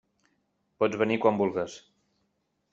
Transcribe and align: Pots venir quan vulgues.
Pots 0.83 0.97
venir 1.03 1.19
quan 1.27 1.39
vulgues. 1.43 1.79